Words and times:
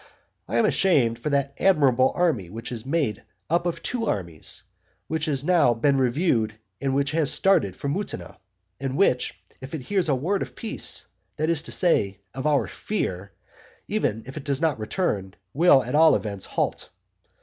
I 0.47 0.57
am 0.57 0.65
ashamed 0.65 1.19
for 1.19 1.29
that 1.29 1.53
admirable 1.59 2.11
army 2.15 2.49
which 2.49 2.71
is 2.71 2.87
made 2.87 3.23
up 3.51 3.67
of 3.67 3.83
two 3.83 4.07
armies, 4.07 4.63
which 5.05 5.25
has 5.25 5.43
now 5.43 5.75
been 5.75 5.95
reviewed, 5.99 6.55
and 6.81 6.95
which 6.95 7.11
has 7.11 7.31
started 7.31 7.75
for 7.75 7.87
Mutina, 7.87 8.37
and 8.79 8.97
which, 8.97 9.35
if 9.61 9.75
it 9.75 9.81
hears 9.81 10.09
a 10.09 10.15
word 10.15 10.41
of 10.41 10.55
peace, 10.55 11.05
that 11.35 11.51
is 11.51 11.61
to 11.61 11.71
say, 11.71 12.17
of 12.33 12.47
our 12.47 12.65
fear, 12.67 13.31
even 13.87 14.23
if 14.25 14.37
it 14.37 14.43
does 14.43 14.59
not 14.59 14.79
return, 14.79 15.35
will 15.53 15.83
at 15.83 15.93
all 15.93 16.15
events 16.15 16.47
halt. 16.47 16.89